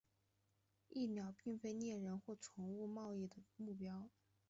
[0.89, 4.09] 蚁鸟并非猎人或宠物贸易的目标。